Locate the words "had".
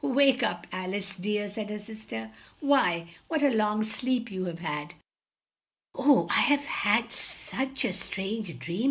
4.57-4.95, 6.65-7.11